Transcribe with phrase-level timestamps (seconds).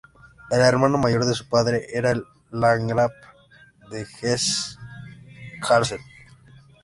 [0.49, 3.13] El hermano mayor de su padre era el Landgrave
[3.91, 6.01] de Hesse-Kassel.